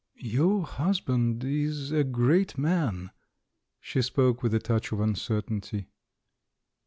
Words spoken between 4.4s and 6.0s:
with a touch of uncertainty.